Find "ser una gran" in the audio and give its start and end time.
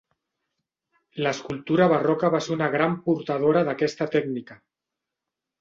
2.47-2.97